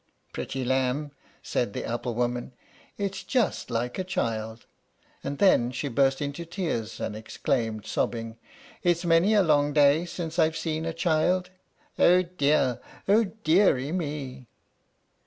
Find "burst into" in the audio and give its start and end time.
5.89-6.43